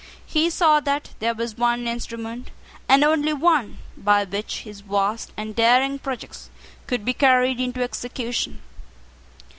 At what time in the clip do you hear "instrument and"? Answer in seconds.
1.87-3.03